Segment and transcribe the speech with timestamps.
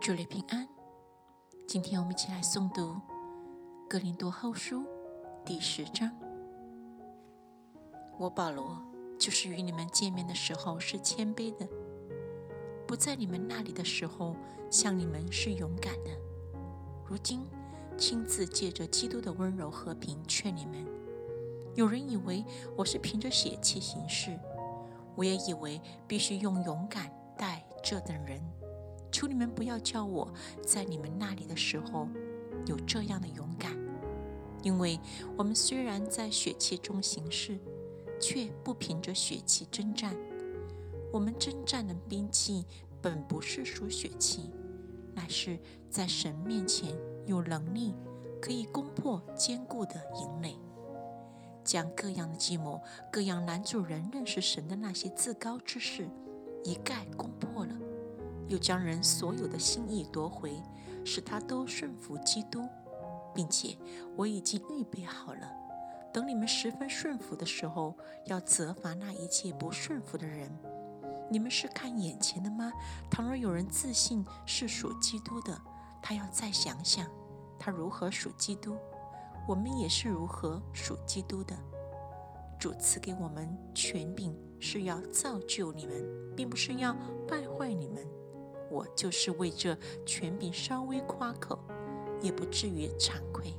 [0.00, 0.66] 祝你平安。
[1.66, 2.92] 今天我们一起来诵读
[3.88, 4.82] 《格林多后书》
[5.44, 6.10] 第十章。
[8.16, 8.80] 我保罗
[9.18, 11.68] 就是与你们见面的时候是谦卑的，
[12.86, 14.36] 不在你们那里的时候
[14.70, 16.10] 向你们是勇敢的。
[17.04, 17.44] 如今
[17.96, 20.86] 亲自借着基督的温柔和平劝你们。
[21.74, 22.44] 有人以为
[22.76, 24.38] 我是凭着血气行事，
[25.16, 28.40] 我也以为必须用勇敢待这等人。
[29.18, 30.32] 求你们不要叫我
[30.62, 32.06] 在你们那里的时候
[32.66, 33.76] 有这样的勇敢，
[34.62, 34.96] 因为
[35.36, 37.58] 我们虽然在血气中行事，
[38.20, 40.16] 却不凭着血气征战。
[41.12, 42.64] 我们征战的兵器
[43.02, 44.52] 本不是属血气，
[45.16, 45.58] 乃是
[45.90, 47.96] 在神面前有能力，
[48.40, 50.56] 可以攻破坚固的营垒，
[51.64, 56.08] 将各样的计谋、各样男主人认识神的那些自高之事
[56.62, 57.47] 一概攻破。
[58.48, 60.62] 又将人所有的心意夺回，
[61.04, 62.66] 使他都顺服基督，
[63.34, 63.76] 并且
[64.16, 65.50] 我已经预备好了，
[66.12, 67.94] 等你们十分顺服的时候，
[68.26, 70.50] 要责罚那一切不顺服的人。
[71.30, 72.72] 你们是看眼前的吗？
[73.10, 75.60] 倘若有人自信是属基督的，
[76.02, 77.06] 他要再想想，
[77.58, 78.76] 他如何属基督，
[79.46, 81.54] 我们也是如何属基督的。
[82.58, 86.02] 主赐给我们权柄，是要造就你们，
[86.34, 86.96] 并不是要
[87.28, 88.04] 败坏你们。
[88.70, 91.58] 我就是为这权柄稍微夸口，
[92.20, 93.54] 也不至于惭愧。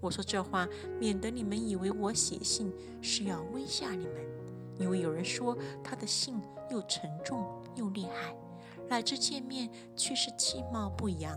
[0.00, 0.68] 我说这话，
[1.00, 4.14] 免得你们以为我写信是要威吓你们。
[4.78, 6.38] 因为有人说他的信
[6.70, 8.36] 又沉重又厉害，
[8.88, 11.34] 乃至见面却是气貌不扬、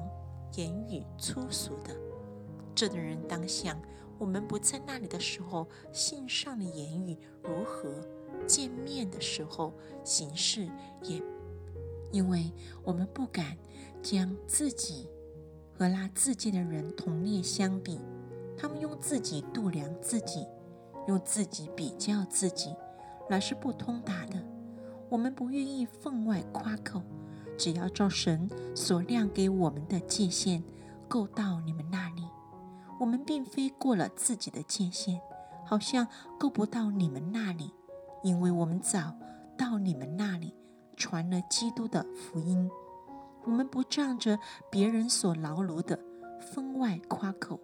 [0.55, 1.95] 言语粗俗的。
[2.75, 3.81] 这等人当想，
[4.17, 7.89] 我们不在那里的时候，信上的言语如何；
[8.45, 9.73] 见面的时候，
[10.03, 10.69] 行事
[11.03, 11.23] 也。
[12.11, 12.51] 因为
[12.83, 13.57] 我们不敢
[14.01, 15.09] 将自己
[15.77, 17.99] 和那自荐的人同列相比，
[18.57, 20.45] 他们用自己度量自己，
[21.07, 22.75] 用自己比较自己，
[23.29, 24.43] 乃是不通达的。
[25.09, 27.01] 我们不愿意分外夸口，
[27.57, 30.63] 只要照神所亮给我们的界限
[31.07, 32.23] 够到你们那里。
[32.99, 35.21] 我们并非过了自己的界限，
[35.65, 36.07] 好像
[36.37, 37.71] 够不到你们那里，
[38.23, 39.15] 因为我们早
[39.57, 40.53] 到你们那里。
[40.99, 42.69] 传了基督的福音，
[43.45, 44.37] 我们不仗着
[44.69, 45.97] 别人所劳碌的
[46.39, 47.59] 分外夸口，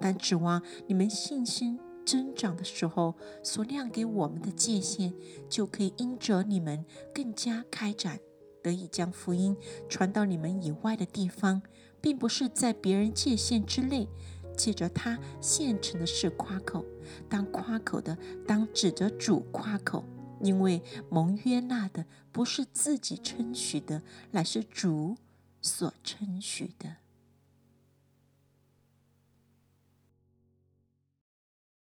[0.00, 3.14] 但指望你们信心增长的时候，
[3.44, 5.14] 所亮给我们的界限，
[5.48, 6.84] 就可以因着你们
[7.14, 8.18] 更加开展，
[8.60, 9.56] 得以将福音
[9.88, 11.62] 传到你们以外的地方，
[12.00, 14.08] 并不是在别人界限之内，
[14.56, 16.84] 借着他现成的事夸口，
[17.28, 20.04] 当夸口的，当指着主夸口。
[20.40, 24.02] 因为蒙约纳的不是自己称许的，
[24.32, 25.16] 乃是主
[25.60, 26.96] 所称许的。